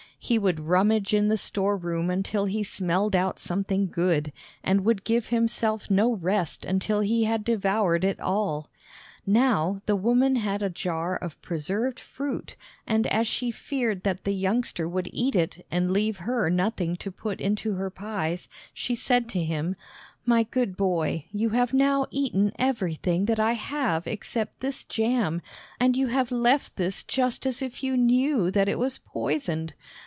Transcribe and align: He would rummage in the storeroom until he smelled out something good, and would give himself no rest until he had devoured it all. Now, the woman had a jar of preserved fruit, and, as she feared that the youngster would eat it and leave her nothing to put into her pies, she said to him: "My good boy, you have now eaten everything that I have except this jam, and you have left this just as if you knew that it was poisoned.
He 0.23 0.37
would 0.37 0.59
rummage 0.61 1.15
in 1.15 1.29
the 1.29 1.37
storeroom 1.37 2.11
until 2.11 2.45
he 2.45 2.61
smelled 2.61 3.15
out 3.15 3.39
something 3.39 3.87
good, 3.87 4.31
and 4.63 4.85
would 4.85 5.03
give 5.03 5.27
himself 5.29 5.89
no 5.89 6.13
rest 6.13 6.63
until 6.63 6.99
he 7.01 7.23
had 7.23 7.43
devoured 7.43 8.03
it 8.03 8.19
all. 8.19 8.69
Now, 9.25 9.81
the 9.87 9.95
woman 9.95 10.35
had 10.35 10.61
a 10.61 10.69
jar 10.69 11.15
of 11.17 11.41
preserved 11.41 11.99
fruit, 11.99 12.55
and, 12.85 13.07
as 13.07 13.27
she 13.27 13.49
feared 13.49 14.03
that 14.03 14.23
the 14.23 14.31
youngster 14.35 14.87
would 14.87 15.09
eat 15.11 15.35
it 15.35 15.65
and 15.71 15.91
leave 15.91 16.17
her 16.17 16.51
nothing 16.51 16.95
to 16.97 17.11
put 17.11 17.41
into 17.41 17.73
her 17.73 17.89
pies, 17.89 18.47
she 18.75 18.93
said 18.95 19.27
to 19.29 19.43
him: 19.43 19.75
"My 20.23 20.43
good 20.43 20.77
boy, 20.77 21.25
you 21.31 21.49
have 21.49 21.73
now 21.73 22.05
eaten 22.11 22.53
everything 22.59 23.25
that 23.25 23.39
I 23.39 23.53
have 23.53 24.05
except 24.05 24.59
this 24.59 24.83
jam, 24.83 25.41
and 25.79 25.97
you 25.97 26.07
have 26.07 26.31
left 26.31 26.75
this 26.75 27.01
just 27.01 27.47
as 27.47 27.63
if 27.63 27.81
you 27.83 27.97
knew 27.97 28.51
that 28.51 28.69
it 28.69 28.77
was 28.77 28.99
poisoned. 28.99 29.73